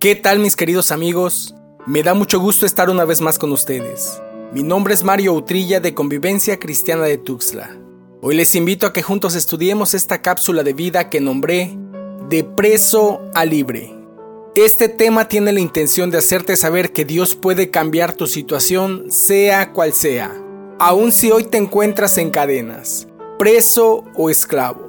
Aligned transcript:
¿Qué 0.00 0.14
tal 0.14 0.38
mis 0.38 0.56
queridos 0.56 0.92
amigos? 0.92 1.54
Me 1.86 2.02
da 2.02 2.14
mucho 2.14 2.40
gusto 2.40 2.64
estar 2.64 2.88
una 2.88 3.04
vez 3.04 3.20
más 3.20 3.38
con 3.38 3.52
ustedes. 3.52 4.18
Mi 4.50 4.62
nombre 4.62 4.94
es 4.94 5.04
Mario 5.04 5.34
Utrilla 5.34 5.78
de 5.78 5.92
Convivencia 5.92 6.58
Cristiana 6.58 7.04
de 7.04 7.18
Tuxtla. 7.18 7.76
Hoy 8.22 8.34
les 8.34 8.54
invito 8.54 8.86
a 8.86 8.94
que 8.94 9.02
juntos 9.02 9.34
estudiemos 9.34 9.92
esta 9.92 10.22
cápsula 10.22 10.62
de 10.62 10.72
vida 10.72 11.10
que 11.10 11.20
nombré 11.20 11.76
De 12.30 12.44
preso 12.44 13.20
a 13.34 13.44
libre. 13.44 13.94
Este 14.54 14.88
tema 14.88 15.28
tiene 15.28 15.52
la 15.52 15.60
intención 15.60 16.10
de 16.10 16.16
hacerte 16.16 16.56
saber 16.56 16.92
que 16.94 17.04
Dios 17.04 17.34
puede 17.34 17.70
cambiar 17.70 18.14
tu 18.14 18.26
situación 18.26 19.04
sea 19.10 19.74
cual 19.74 19.92
sea, 19.92 20.34
aun 20.78 21.12
si 21.12 21.30
hoy 21.30 21.44
te 21.44 21.58
encuentras 21.58 22.16
en 22.16 22.30
cadenas, 22.30 23.06
preso 23.38 24.04
o 24.16 24.30
esclavo, 24.30 24.88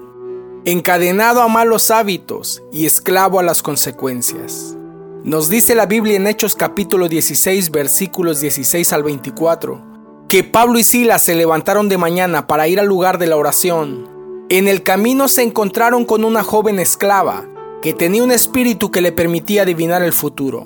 encadenado 0.64 1.42
a 1.42 1.50
malos 1.50 1.92
hábitos 1.92 2.64
y 2.72 2.86
esclavo 2.86 3.42
a 3.42 3.44
las 3.44 3.62
consecuencias. 3.62 4.78
Nos 5.24 5.50
dice 5.50 5.76
la 5.76 5.86
Biblia 5.86 6.16
en 6.16 6.26
Hechos 6.26 6.56
capítulo 6.56 7.08
16 7.08 7.70
versículos 7.70 8.42
16 8.42 8.92
al 8.92 9.04
24 9.04 10.26
que 10.28 10.44
Pablo 10.44 10.80
y 10.80 10.84
Silas 10.84 11.22
se 11.22 11.36
levantaron 11.36 11.90
de 11.90 12.00
mañana 12.00 12.48
para 12.48 12.68
ir 12.68 12.80
al 12.80 12.88
lugar 12.88 13.20
de 13.20 13.28
la 13.28 13.38
oración. 13.38 14.10
En 14.50 14.68
el 14.68 14.82
camino 14.82 15.28
se 15.28 15.44
encontraron 15.44 16.06
con 16.06 16.26
una 16.26 16.42
joven 16.42 16.80
esclava 16.80 17.46
que 17.84 17.94
tenía 17.94 18.24
un 18.24 18.32
espíritu 18.32 18.90
que 18.90 19.02
le 19.02 19.12
permitía 19.12 19.62
adivinar 19.62 20.02
el 20.02 20.14
futuro. 20.14 20.66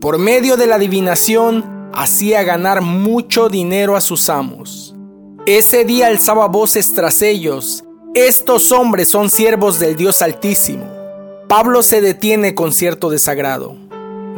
Por 0.00 0.16
medio 0.16 0.56
de 0.56 0.68
la 0.68 0.76
adivinación 0.76 1.90
hacía 1.92 2.44
ganar 2.44 2.80
mucho 2.80 3.50
dinero 3.50 3.94
a 3.94 4.00
sus 4.00 4.30
amos. 4.30 4.96
Ese 5.44 5.84
día 5.84 6.06
alzaba 6.06 6.48
voces 6.48 6.94
tras 6.94 7.20
ellos, 7.20 7.84
estos 8.14 8.72
hombres 8.72 9.08
son 9.08 9.28
siervos 9.28 9.78
del 9.78 9.96
Dios 9.96 10.22
Altísimo. 10.22 10.86
Pablo 11.48 11.82
se 11.82 12.00
detiene 12.00 12.54
con 12.54 12.72
cierto 12.72 13.10
desagrado. 13.10 13.81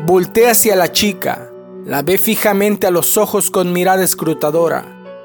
Voltea 0.07 0.51
hacia 0.51 0.77
la 0.77 0.93
chica, 0.93 1.51
la 1.87 2.03
ve 2.03 2.19
fijamente 2.19 2.87
a 2.87 2.91
los 2.91 3.17
ojos 3.17 3.51
con 3.51 3.73
mirada 3.73 4.05
escrutadora, 4.05 4.85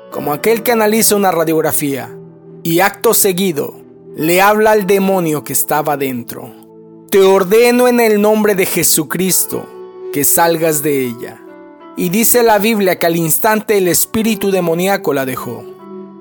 como 0.10 0.32
aquel 0.32 0.64
que 0.64 0.72
analiza 0.72 1.18
una 1.18 1.32
radiografía, 1.32 2.18
y 2.64 2.80
acto 2.80 3.14
seguido 3.14 3.76
le 4.16 4.40
habla 4.40 4.72
al 4.72 4.88
demonio 4.88 5.44
que 5.44 5.52
estaba 5.52 5.98
dentro. 5.98 6.54
Te 7.12 7.20
ordeno 7.20 7.90
en 7.90 8.00
el 8.00 8.22
nombre 8.22 8.56
de 8.56 8.66
Jesucristo 8.66 9.66
que 10.14 10.24
salgas 10.24 10.82
de 10.82 11.08
ella. 11.08 11.42
Y 11.98 12.08
dice 12.08 12.42
la 12.42 12.58
Biblia 12.58 12.98
que 12.98 13.06
al 13.06 13.18
instante 13.18 13.78
el 13.78 13.90
espíritu 13.90 14.50
demoníaco 14.50 15.14
la 15.14 15.26
dejó. 15.26 15.66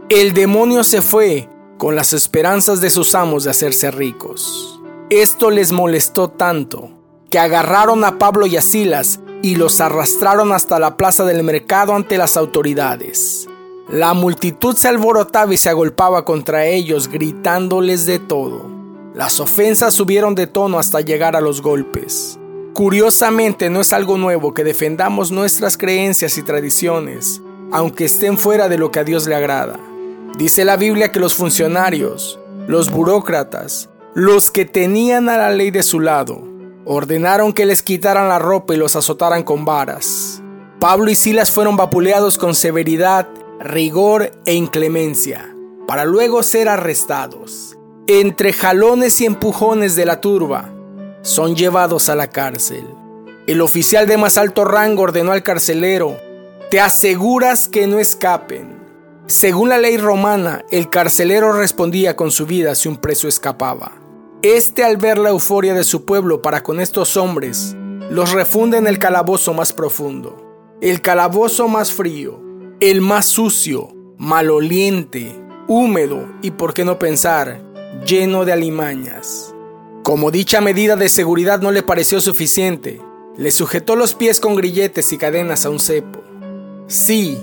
El 0.09 0.35
demonio 0.35 0.83
se 0.83 1.01
fue 1.01 1.49
con 1.77 1.95
las 1.95 2.13
esperanzas 2.13 2.81
de 2.81 2.91
sus 2.91 3.15
amos 3.15 3.45
de 3.45 3.51
hacerse 3.51 3.93
ricos. 3.93 4.81
Esto 5.11 5.53
les 5.53 5.71
molestó 5.71 6.29
tanto 6.29 6.98
que 7.31 7.39
agarraron 7.39 8.05
a 8.05 8.19
Pablo 8.19 8.47
y 8.47 8.57
a 8.57 8.63
Silas 8.63 9.21
y 9.43 9.57
los 9.57 9.81
arrastraron 9.81 10.53
hasta 10.53 10.79
la 10.79 10.97
plaza 10.97 11.25
del 11.25 11.43
mercado 11.45 11.95
ante 11.95 12.19
las 12.19 12.37
autoridades. 12.37 13.49
La 13.91 14.13
multitud 14.15 14.77
se 14.77 14.89
alborotaba 14.89 15.55
y 15.55 15.57
se 15.57 15.71
agolpaba 15.71 16.25
contra 16.25 16.67
ellos, 16.67 17.09
gritándoles 17.09 18.05
de 18.07 18.19
todo. 18.19 18.71
Las 19.15 19.41
ofensas 19.41 19.95
subieron 19.95 20.35
de 20.35 20.47
tono 20.47 20.79
hasta 20.79 21.01
llegar 21.01 21.37
a 21.37 21.41
los 21.41 21.63
golpes. 21.63 22.39
Curiosamente 22.75 23.71
no 23.71 23.81
es 23.81 23.93
algo 23.93 24.19
nuevo 24.19 24.55
que 24.55 24.63
defendamos 24.63 25.31
nuestras 25.31 25.77
creencias 25.77 26.39
y 26.39 26.43
tradiciones, 26.43 27.41
aunque 27.73 28.05
estén 28.05 28.39
fuera 28.39 28.69
de 28.69 28.79
lo 28.79 28.91
que 28.91 29.01
a 29.01 29.05
Dios 29.05 29.27
le 29.27 29.35
agrada. 29.35 29.81
Dice 30.37 30.65
la 30.65 30.77
Biblia 30.77 31.11
que 31.11 31.19
los 31.19 31.35
funcionarios, 31.35 32.39
los 32.69 32.91
burócratas, 32.91 33.89
los 34.15 34.51
que 34.51 34.65
tenían 34.65 35.29
a 35.29 35.37
la 35.39 35.51
ley 35.51 35.71
de 35.71 35.83
su 35.83 35.99
lado, 35.99 36.48
ordenaron 36.91 37.53
que 37.53 37.67
les 37.67 37.83
quitaran 37.83 38.31
la 38.31 38.39
ropa 38.39 38.75
y 38.75 38.79
los 38.79 38.97
azotaran 38.97 39.43
con 39.43 39.67
varas. 39.67 40.43
Pablo 40.81 41.11
y 41.11 41.15
Silas 41.15 41.51
fueron 41.51 41.77
vapuleados 41.77 42.39
con 42.39 42.55
severidad, 42.55 43.29
rigor 43.61 44.33
e 44.47 44.55
inclemencia, 44.55 45.55
para 45.87 46.07
luego 46.07 46.43
ser 46.43 46.67
arrestados. 46.67 47.77
Entre 48.07 48.55
jalones 48.55 49.21
y 49.21 49.27
empujones 49.27 49.97
de 49.97 50.07
la 50.07 50.23
turba, 50.23 50.73
son 51.21 51.57
llevados 51.57 52.09
a 52.09 52.15
la 52.15 52.31
cárcel. 52.31 52.87
El 53.47 53.61
oficial 53.61 54.07
de 54.07 54.17
más 54.17 54.39
alto 54.39 54.65
rango 54.65 55.03
ordenó 55.03 55.33
al 55.33 55.43
carcelero, 55.43 56.17
te 56.71 56.81
aseguras 56.81 57.69
que 57.69 57.87
no 57.87 57.99
escapen. 57.99 58.79
Según 59.27 59.69
la 59.69 59.77
ley 59.77 59.99
romana, 59.99 60.65
el 60.71 60.89
carcelero 60.89 61.53
respondía 61.53 62.17
con 62.17 62.31
su 62.31 62.47
vida 62.47 62.75
si 62.75 62.89
un 62.89 62.97
preso 62.97 63.29
escapaba. 63.29 64.08
Este 64.43 64.85
al 64.85 64.99
ver 64.99 65.19
la 65.19 65.31
euforia 65.31 65.75
de 65.75 65.83
su 65.83 66.05
pueblo 66.05 66.43
para 66.43 66.63
con 66.63 66.79
estos 66.79 67.17
hombres, 67.17 67.75
los 68.09 68.31
refunde 68.31 68.79
en 68.79 68.87
el 68.87 69.01
calabozo 69.01 69.53
más 69.53 69.73
profundo, 69.73 70.77
el 70.81 71.01
calabozo 71.01 71.67
más 71.67 71.93
frío, 71.93 72.41
el 72.79 73.01
más 73.01 73.27
sucio, 73.27 73.89
maloliente, 74.17 75.35
húmedo 75.67 76.29
y, 76.41 76.53
por 76.53 76.73
qué 76.73 76.85
no 76.85 77.01
pensar, 77.01 77.61
lleno 78.07 78.45
de 78.45 78.53
alimañas. 78.53 79.53
Como 80.05 80.31
dicha 80.31 80.61
medida 80.61 80.95
de 80.95 81.09
seguridad 81.09 81.61
no 81.61 81.73
le 81.73 81.83
pareció 81.83 82.21
suficiente, 82.21 83.01
le 83.37 83.51
sujetó 83.51 83.97
los 83.97 84.15
pies 84.15 84.39
con 84.39 84.55
grilletes 84.55 85.13
y 85.13 85.19
cadenas 85.19 85.67
a 85.67 85.71
un 85.71 85.81
cepo. 85.81 86.21
Sí, 86.87 87.43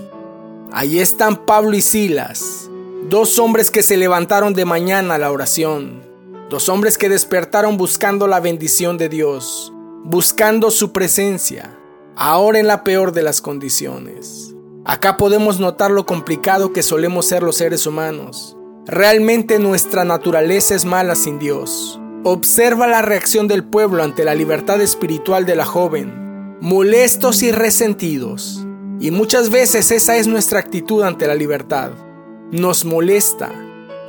ahí 0.72 0.98
están 0.98 1.44
Pablo 1.44 1.76
y 1.76 1.82
Silas, 1.82 2.70
dos 3.10 3.38
hombres 3.38 3.70
que 3.70 3.82
se 3.82 3.98
levantaron 3.98 4.54
de 4.54 4.64
mañana 4.64 5.16
a 5.16 5.18
la 5.18 5.30
oración, 5.30 6.05
Dos 6.48 6.68
hombres 6.68 6.96
que 6.96 7.08
despertaron 7.08 7.76
buscando 7.76 8.28
la 8.28 8.38
bendición 8.38 8.98
de 8.98 9.08
Dios, 9.08 9.72
buscando 10.04 10.70
su 10.70 10.92
presencia, 10.92 11.76
ahora 12.14 12.60
en 12.60 12.68
la 12.68 12.84
peor 12.84 13.10
de 13.10 13.24
las 13.24 13.40
condiciones. 13.40 14.54
Acá 14.84 15.16
podemos 15.16 15.58
notar 15.58 15.90
lo 15.90 16.06
complicado 16.06 16.72
que 16.72 16.84
solemos 16.84 17.26
ser 17.26 17.42
los 17.42 17.56
seres 17.56 17.84
humanos. 17.84 18.56
Realmente 18.86 19.58
nuestra 19.58 20.04
naturaleza 20.04 20.76
es 20.76 20.84
mala 20.84 21.16
sin 21.16 21.40
Dios. 21.40 22.00
Observa 22.22 22.86
la 22.86 23.02
reacción 23.02 23.48
del 23.48 23.64
pueblo 23.64 24.04
ante 24.04 24.24
la 24.24 24.36
libertad 24.36 24.80
espiritual 24.80 25.46
de 25.46 25.56
la 25.56 25.64
joven, 25.64 26.58
molestos 26.60 27.42
y 27.42 27.50
resentidos. 27.50 28.64
Y 29.00 29.10
muchas 29.10 29.50
veces 29.50 29.90
esa 29.90 30.16
es 30.16 30.28
nuestra 30.28 30.60
actitud 30.60 31.02
ante 31.02 31.26
la 31.26 31.34
libertad. 31.34 31.90
Nos 32.52 32.84
molesta, 32.84 33.50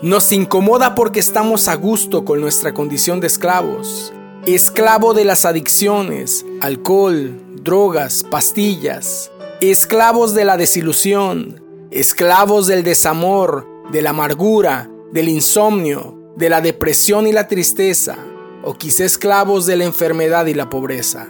nos 0.02 0.32
incomoda 0.32 0.94
porque 0.94 1.20
estamos 1.20 1.68
a 1.68 1.76
gusto 1.76 2.24
con 2.24 2.40
nuestra 2.40 2.74
condición 2.74 3.20
de 3.20 3.28
esclavos, 3.28 4.14
esclavo 4.46 5.16
de 5.16 5.26
las 5.26 5.44
adicciones, 5.44 6.46
alcohol, 6.62 7.42
drogas, 7.64 8.24
pastillas, 8.24 9.32
esclavos 9.60 10.36
de 10.36 10.46
la 10.46 10.56
desilusión, 10.56 11.64
esclavos 11.90 12.68
del 12.68 12.84
desamor, 12.84 13.68
de 13.92 14.04
la 14.04 14.12
amargura, 14.12 14.88
del 15.12 15.30
insomnio, 15.30 16.16
de 16.36 16.50
la 16.50 16.62
depresión 16.62 17.26
y 17.26 17.32
la 17.32 17.48
tristeza, 17.48 18.18
o 18.64 18.76
quizá 18.76 19.04
esclavos 19.04 19.66
de 19.66 19.78
la 19.78 19.86
enfermedad 19.86 20.46
y 20.46 20.54
la 20.54 20.70
pobreza. 20.70 21.28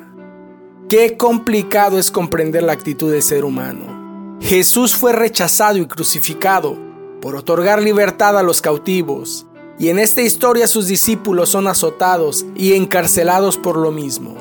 Qué 0.89 1.16
complicado 1.16 1.97
es 1.97 2.11
comprender 2.11 2.63
la 2.63 2.73
actitud 2.73 3.11
del 3.11 3.23
ser 3.23 3.45
humano. 3.45 4.38
Jesús 4.41 4.94
fue 4.95 5.13
rechazado 5.13 5.78
y 5.78 5.85
crucificado 5.85 6.86
por 7.27 7.35
otorgar 7.35 7.83
libertad 7.83 8.38
a 8.38 8.41
los 8.41 8.61
cautivos, 8.61 9.47
y 9.77 9.89
en 9.89 9.99
esta 9.99 10.21
historia 10.21 10.65
sus 10.65 10.88
discípulos 10.88 11.49
son 11.49 11.67
azotados 11.67 12.45
y 12.55 12.71
encarcelados 12.71 13.57
por 13.57 13.75
lo 13.75 13.91
mismo. 13.91 14.38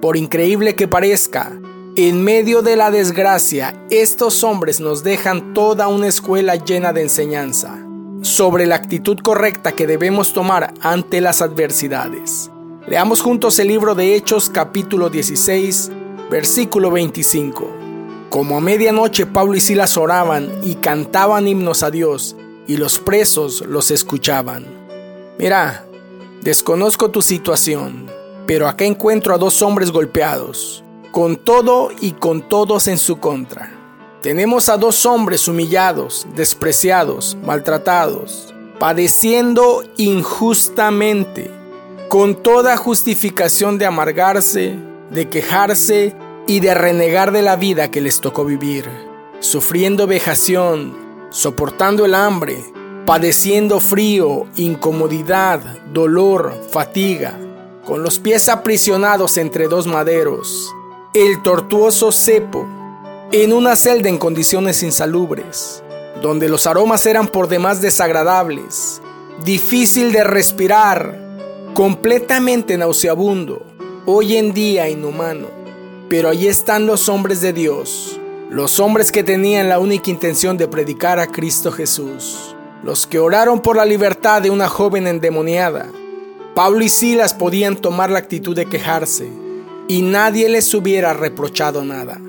Por 0.00 0.16
increíble 0.16 0.74
que 0.74 0.88
parezca, 0.88 1.52
en 1.96 2.24
medio 2.24 2.62
de 2.62 2.76
la 2.76 2.90
desgracia, 2.90 3.78
estos 3.90 4.42
hombres 4.42 4.80
nos 4.80 5.04
dejan 5.04 5.52
toda 5.52 5.86
una 5.88 6.06
escuela 6.06 6.54
llena 6.56 6.94
de 6.94 7.02
enseñanza 7.02 7.86
sobre 8.22 8.64
la 8.64 8.76
actitud 8.76 9.18
correcta 9.18 9.72
que 9.72 9.86
debemos 9.86 10.32
tomar 10.32 10.72
ante 10.80 11.20
las 11.20 11.42
adversidades. 11.42 12.50
Leamos 12.86 13.20
juntos 13.20 13.58
el 13.58 13.68
libro 13.68 13.94
de 13.94 14.14
Hechos 14.14 14.48
capítulo 14.48 15.10
16, 15.10 15.90
versículo 16.30 16.90
25. 16.90 17.73
Como 18.34 18.56
a 18.56 18.60
medianoche 18.60 19.26
Pablo 19.26 19.54
y 19.54 19.60
Silas 19.60 19.96
oraban 19.96 20.50
y 20.64 20.74
cantaban 20.74 21.46
himnos 21.46 21.84
a 21.84 21.92
Dios, 21.92 22.34
y 22.66 22.78
los 22.78 22.98
presos 22.98 23.60
los 23.64 23.92
escuchaban. 23.92 24.66
Mira, 25.38 25.86
desconozco 26.42 27.12
tu 27.12 27.22
situación, 27.22 28.10
pero 28.44 28.66
acá 28.66 28.86
encuentro 28.86 29.36
a 29.36 29.38
dos 29.38 29.62
hombres 29.62 29.92
golpeados, 29.92 30.82
con 31.12 31.36
todo 31.36 31.90
y 32.00 32.10
con 32.10 32.48
todos 32.48 32.88
en 32.88 32.98
su 32.98 33.20
contra. 33.20 33.72
Tenemos 34.20 34.68
a 34.68 34.78
dos 34.78 35.06
hombres 35.06 35.46
humillados, 35.46 36.26
despreciados, 36.34 37.36
maltratados, 37.44 38.52
padeciendo 38.80 39.84
injustamente, 39.96 41.52
con 42.08 42.34
toda 42.34 42.76
justificación 42.78 43.78
de 43.78 43.86
amargarse, 43.86 44.74
de 45.12 45.28
quejarse 45.28 46.16
y 46.46 46.60
de 46.60 46.74
renegar 46.74 47.32
de 47.32 47.42
la 47.42 47.56
vida 47.56 47.90
que 47.90 48.00
les 48.00 48.20
tocó 48.20 48.44
vivir, 48.44 48.88
sufriendo 49.40 50.06
vejación, 50.06 50.96
soportando 51.30 52.04
el 52.04 52.14
hambre, 52.14 52.64
padeciendo 53.06 53.80
frío, 53.80 54.46
incomodidad, 54.56 55.60
dolor, 55.92 56.54
fatiga, 56.70 57.38
con 57.84 58.02
los 58.02 58.18
pies 58.18 58.48
aprisionados 58.48 59.36
entre 59.36 59.68
dos 59.68 59.86
maderos, 59.86 60.74
el 61.12 61.42
tortuoso 61.42 62.12
cepo, 62.12 62.66
en 63.32 63.52
una 63.52 63.76
celda 63.76 64.08
en 64.08 64.18
condiciones 64.18 64.82
insalubres, 64.82 65.82
donde 66.22 66.48
los 66.48 66.66
aromas 66.66 67.04
eran 67.06 67.26
por 67.28 67.48
demás 67.48 67.80
desagradables, 67.80 69.02
difícil 69.44 70.12
de 70.12 70.24
respirar, 70.24 71.20
completamente 71.74 72.78
nauseabundo, 72.78 73.62
hoy 74.06 74.36
en 74.36 74.54
día 74.54 74.88
inhumano. 74.88 75.53
Pero 76.16 76.28
allí 76.28 76.46
están 76.46 76.86
los 76.86 77.08
hombres 77.08 77.40
de 77.40 77.52
Dios, 77.52 78.20
los 78.48 78.78
hombres 78.78 79.10
que 79.10 79.24
tenían 79.24 79.68
la 79.68 79.80
única 79.80 80.12
intención 80.12 80.56
de 80.56 80.68
predicar 80.68 81.18
a 81.18 81.26
Cristo 81.26 81.72
Jesús, 81.72 82.54
los 82.84 83.08
que 83.08 83.18
oraron 83.18 83.60
por 83.60 83.74
la 83.74 83.84
libertad 83.84 84.40
de 84.40 84.48
una 84.48 84.68
joven 84.68 85.08
endemoniada. 85.08 85.90
Pablo 86.54 86.84
y 86.84 86.88
Silas 86.88 87.34
podían 87.34 87.74
tomar 87.74 88.12
la 88.12 88.20
actitud 88.20 88.54
de 88.54 88.66
quejarse, 88.66 89.28
y 89.88 90.02
nadie 90.02 90.48
les 90.48 90.72
hubiera 90.72 91.14
reprochado 91.14 91.84
nada. 91.84 92.20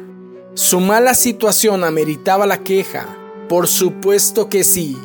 Su 0.56 0.80
mala 0.80 1.14
situación 1.14 1.84
ameritaba 1.84 2.48
la 2.48 2.64
queja, 2.64 3.06
por 3.48 3.68
supuesto 3.68 4.50
que 4.50 4.64
sí, 4.64 4.98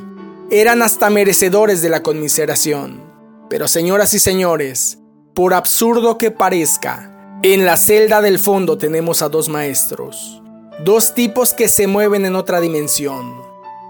eran 0.50 0.80
hasta 0.80 1.10
merecedores 1.10 1.82
de 1.82 1.90
la 1.90 2.02
conmiseración. 2.02 2.98
Pero 3.50 3.68
señoras 3.68 4.14
y 4.14 4.18
señores, 4.18 4.96
por 5.34 5.52
absurdo 5.52 6.16
que 6.16 6.30
parezca, 6.30 7.09
en 7.42 7.64
la 7.64 7.78
celda 7.78 8.20
del 8.20 8.38
fondo 8.38 8.76
tenemos 8.76 9.22
a 9.22 9.30
dos 9.30 9.48
maestros, 9.48 10.42
dos 10.84 11.14
tipos 11.14 11.54
que 11.54 11.68
se 11.68 11.86
mueven 11.86 12.26
en 12.26 12.36
otra 12.36 12.60
dimensión, 12.60 13.34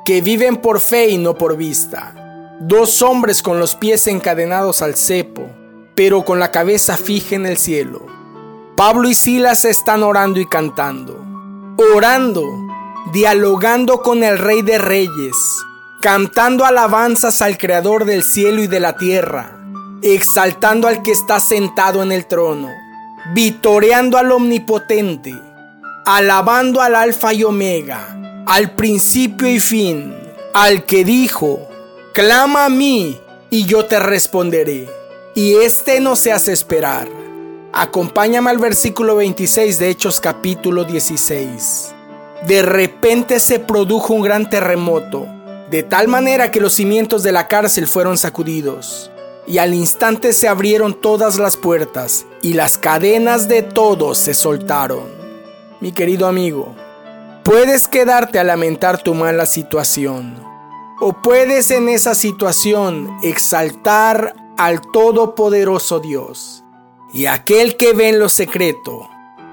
que 0.05 0.21
viven 0.21 0.59
por 0.59 0.81
fe 0.81 1.09
y 1.09 1.19
no 1.19 1.35
por 1.35 1.57
vista, 1.57 2.57
dos 2.61 3.03
hombres 3.03 3.43
con 3.43 3.59
los 3.59 3.75
pies 3.75 4.07
encadenados 4.07 4.83
al 4.83 4.95
cepo, 4.95 5.51
pero 5.97 6.25
con 6.25 6.39
la 6.39 6.53
cabeza 6.53 6.97
fija 6.97 7.35
en 7.35 7.45
el 7.45 7.57
cielo. 7.57 8.07
Pablo 8.77 9.09
y 9.09 9.15
Silas 9.15 9.65
están 9.65 10.05
orando 10.05 10.39
y 10.39 10.47
cantando, 10.47 11.19
orando, 11.97 12.45
dialogando 13.13 14.01
con 14.01 14.23
el 14.23 14.39
Rey 14.39 14.63
de 14.63 14.79
Reyes, 14.79 15.35
cantando 16.01 16.65
alabanzas 16.65 17.43
al 17.43 17.59
Creador 17.59 18.05
del 18.05 18.23
cielo 18.23 18.63
y 18.63 18.69
de 18.69 18.79
la 18.79 18.97
tierra, 18.97 19.61
exaltando 20.03 20.87
al 20.87 21.03
que 21.03 21.11
está 21.11 21.41
sentado 21.41 22.01
en 22.05 22.13
el 22.13 22.27
trono, 22.27 22.69
vitoreando 23.33 24.19
al 24.19 24.33
omnipotente, 24.33 25.35
alabando 26.05 26.81
al 26.81 26.97
alfa 26.97 27.33
y 27.33 27.45
omega, 27.45 28.45
al 28.47 28.75
principio 28.75 29.49
y 29.49 29.61
fin, 29.61 30.17
al 30.53 30.85
que 30.85 31.05
dijo, 31.05 31.69
clama 32.13 32.65
a 32.65 32.69
mí 32.69 33.21
y 33.49 33.67
yo 33.67 33.85
te 33.85 34.01
responderé, 34.01 34.89
y 35.37 35.55
este 35.55 36.01
no 36.01 36.17
se 36.17 36.33
hace 36.33 36.53
esperar. 36.53 37.09
Acompáñame 37.73 38.51
al 38.51 38.59
versículo 38.59 39.15
26 39.15 39.79
de 39.79 39.91
Hechos 39.91 40.19
capítulo 40.19 40.83
16. 40.83 41.95
De 42.49 42.63
repente 42.63 43.39
se 43.39 43.61
produjo 43.61 44.13
un 44.13 44.23
gran 44.23 44.51
terremoto, 44.51 45.29
de 45.71 45.85
tal 45.85 46.09
manera 46.09 46.51
que 46.51 46.61
los 46.61 46.73
cimientos 46.73 47.23
de 47.23 47.31
la 47.31 47.47
cárcel 47.47 47.87
fueron 47.87 48.19
sacudidos 48.19 49.13
y 49.51 49.59
al 49.59 49.75
instante 49.75 50.33
se 50.33 50.47
abrieron 50.47 50.95
todas 50.95 51.37
las 51.37 51.57
puertas 51.57 52.25
y 52.41 52.53
las 52.53 52.79
cadenas 52.79 53.49
de 53.49 53.63
todos 53.63 54.17
se 54.17 54.33
soltaron. 54.33 55.11
Mi 55.81 55.91
querido 55.91 56.29
amigo, 56.29 56.77
puedes 57.43 57.89
quedarte 57.89 58.39
a 58.39 58.45
lamentar 58.45 59.03
tu 59.03 59.13
mala 59.13 59.47
situación 59.47 60.37
o 61.01 61.15
puedes 61.21 61.73
en 61.73 61.89
esa 61.89 62.15
situación 62.15 63.11
exaltar 63.25 64.37
al 64.57 64.81
Todopoderoso 64.93 65.99
Dios 65.99 66.63
y 67.13 67.27
aquel 67.27 67.77
que 67.77 67.93
ve 67.93 68.11
en 68.11 68.21
lo 68.21 68.29
secreto 68.29 69.11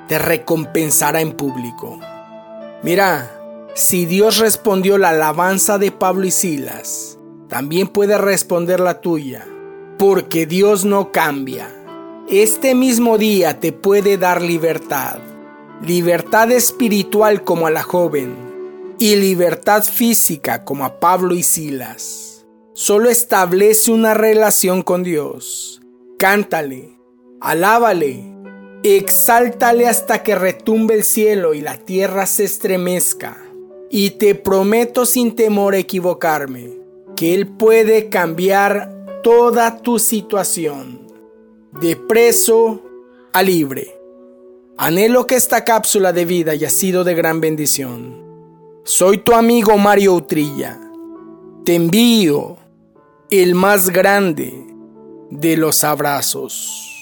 te 0.08 0.20
recompensará 0.20 1.22
en 1.22 1.32
público. 1.32 2.00
Mira, 2.84 3.32
si 3.74 4.06
Dios 4.06 4.38
respondió 4.38 5.00
la 5.00 5.10
alabanza 5.10 5.80
de 5.80 5.92
Pablo 5.92 6.28
y 6.28 6.32
Silas, 6.32 7.18
también 7.50 7.88
puede 7.88 8.20
responder 8.20 8.80
la 8.80 9.02
tuya 9.02 9.48
porque 9.98 10.46
Dios 10.46 10.86
no 10.86 11.12
cambia. 11.12 11.74
Este 12.30 12.76
mismo 12.76 13.18
día 13.18 13.60
te 13.60 13.72
puede 13.72 14.18
dar 14.18 14.42
libertad, 14.42 15.20
libertad 15.82 16.52
espiritual 16.52 17.44
como 17.44 17.68
a 17.68 17.72
la 17.72 17.84
joven 17.84 18.36
y 19.00 19.16
libertad 19.16 19.84
física 19.84 20.64
como 20.64 20.86
a 20.86 21.00
Pablo 21.00 21.36
y 21.36 21.44
Silas. 21.44 22.46
Solo 22.74 23.10
establece 23.10 23.92
una 23.92 24.14
relación 24.14 24.84
con 24.84 25.04
Dios. 25.04 25.82
Cántale, 26.20 27.00
alábale, 27.42 28.24
exáltale 28.84 29.88
hasta 29.88 30.22
que 30.22 30.36
retumbe 30.36 30.94
el 30.96 31.04
cielo 31.04 31.54
y 31.54 31.62
la 31.62 31.78
tierra 31.78 32.26
se 32.26 32.44
estremezca. 32.44 33.38
Y 33.90 34.12
te 34.12 34.36
prometo 34.36 35.06
sin 35.06 35.34
temor 35.34 35.74
a 35.74 35.78
equivocarme 35.78 36.78
que 37.16 37.34
Él 37.34 37.48
puede 37.48 38.10
cambiar 38.10 38.97
toda 39.28 39.82
tu 39.82 40.00
situación, 40.00 41.02
de 41.82 41.98
preso 41.98 42.82
a 43.34 43.44
libre. 43.44 43.94
Anhelo 44.78 45.28
que 45.28 45.36
esta 45.36 45.66
cápsula 45.66 46.14
de 46.14 46.24
vida 46.24 46.54
haya 46.54 46.70
sido 46.70 47.04
de 47.04 47.14
gran 47.14 47.42
bendición. 47.42 48.24
Soy 48.86 49.18
tu 49.18 49.34
amigo 49.34 49.78
Mario 49.78 50.14
Utrilla. 50.14 50.80
Te 51.66 51.76
envío 51.76 52.56
el 53.30 53.54
más 53.54 53.90
grande 53.90 54.66
de 55.30 55.58
los 55.58 55.84
abrazos. 55.84 56.97